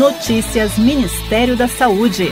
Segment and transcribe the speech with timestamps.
[0.00, 2.30] Notícias Ministério da Saúde.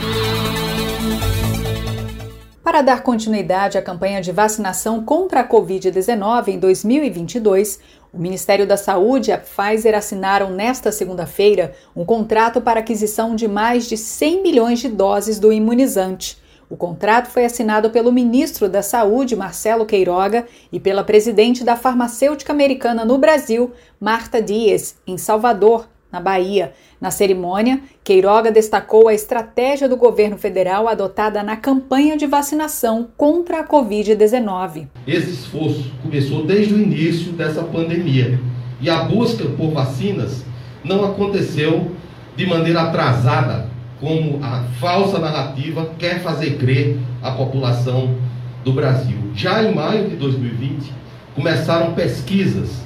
[2.63, 7.79] Para dar continuidade à campanha de vacinação contra a Covid-19 em 2022,
[8.11, 13.47] o Ministério da Saúde e a Pfizer assinaram nesta segunda-feira um contrato para aquisição de
[13.47, 16.41] mais de 100 milhões de doses do imunizante.
[16.71, 22.51] O contrato foi assinado pelo ministro da Saúde, Marcelo Queiroga, e pela presidente da farmacêutica
[22.51, 26.73] americana no Brasil, Marta Dias, em Salvador, na Bahia.
[26.99, 33.59] Na cerimônia, Queiroga destacou a estratégia do governo federal adotada na campanha de vacinação contra
[33.59, 34.87] a Covid-19.
[35.07, 38.39] Esse esforço começou desde o início dessa pandemia
[38.81, 40.43] e a busca por vacinas
[40.83, 41.91] não aconteceu
[42.35, 48.15] de maneira atrasada, como a falsa narrativa quer fazer crer a população
[48.63, 49.17] do Brasil.
[49.35, 50.93] Já em maio de 2020,
[51.35, 52.81] começaram pesquisas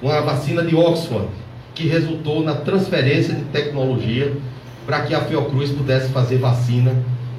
[0.00, 1.28] com a vacina de Oxford
[1.74, 4.32] que resultou na transferência de tecnologia
[4.86, 6.94] para que a Fiocruz pudesse fazer vacina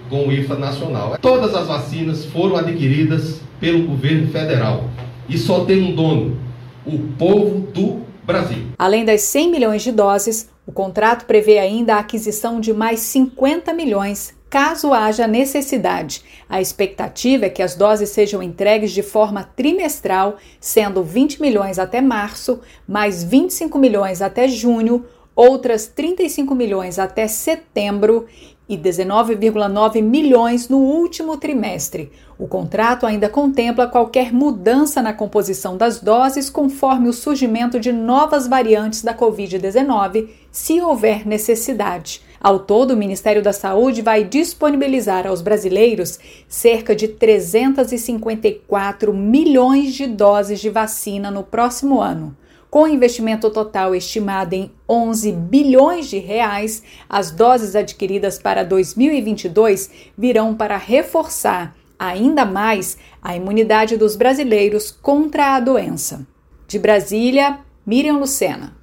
[0.10, 1.18] com o IFA nacional.
[1.22, 4.90] Todas as vacinas foram adquiridas pelo governo federal
[5.28, 6.38] e só tem um dono,
[6.86, 8.68] o povo do Brasil.
[8.78, 13.74] Além das 100 milhões de doses, o contrato prevê ainda a aquisição de mais 50
[13.74, 16.24] milhões caso haja necessidade.
[16.48, 22.00] A expectativa é que as doses sejam entregues de forma trimestral, sendo 20 milhões até
[22.00, 28.28] março, mais 25 milhões até junho, outras 35 milhões até setembro
[28.70, 32.12] e 19,9 milhões no último trimestre.
[32.38, 38.48] O contrato ainda contempla qualquer mudança na composição das doses conforme o surgimento de novas
[38.48, 42.22] variantes da Covid-19, se houver necessidade.
[42.44, 50.06] Ao todo, o Ministério da Saúde vai disponibilizar aos brasileiros cerca de 354 milhões de
[50.06, 52.36] doses de vacina no próximo ano.
[52.70, 60.54] Com investimento total estimado em 11 bilhões de reais, as doses adquiridas para 2022 virão
[60.54, 66.28] para reforçar ainda mais a imunidade dos brasileiros contra a doença.
[66.68, 68.83] De Brasília, Miriam Lucena.